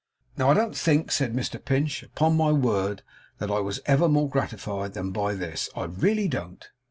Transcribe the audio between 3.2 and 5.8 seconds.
that I was ever more gratified than by this.